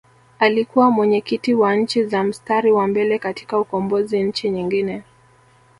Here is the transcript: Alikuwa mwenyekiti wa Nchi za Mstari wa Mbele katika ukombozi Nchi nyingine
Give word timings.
Alikuwa 0.39 0.91
mwenyekiti 0.91 1.53
wa 1.53 1.75
Nchi 1.75 2.03
za 2.03 2.23
Mstari 2.23 2.71
wa 2.71 2.87
Mbele 2.87 3.19
katika 3.19 3.59
ukombozi 3.59 4.23
Nchi 4.23 4.49
nyingine 4.49 5.03